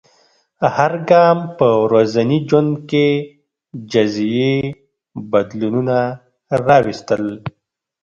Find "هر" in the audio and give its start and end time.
0.75-0.93